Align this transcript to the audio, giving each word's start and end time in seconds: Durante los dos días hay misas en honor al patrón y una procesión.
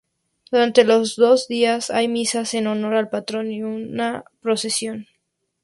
Durante 0.49 0.83
los 0.83 1.15
dos 1.15 1.47
días 1.47 1.91
hay 1.91 2.07
misas 2.07 2.55
en 2.55 2.65
honor 2.65 2.95
al 2.95 3.09
patrón 3.11 3.51
y 3.51 3.61
una 3.61 4.23
procesión. 4.41 5.05